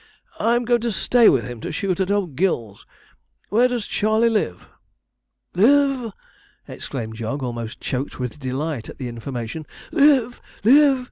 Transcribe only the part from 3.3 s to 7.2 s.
Where does Charley live?' 'Live!' exclaimed